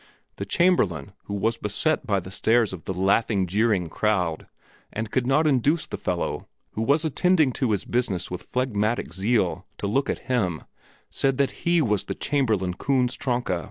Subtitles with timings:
[0.37, 4.47] The Chamberlain, who was beset by the stares of the laughing, jeering crowd
[4.91, 9.67] and could not induce the fellow, who was attending to his business with phlegmatic zeal,
[9.77, 10.63] to look at him,
[11.11, 13.59] said that he was the Chamberlain Kunz Tronka.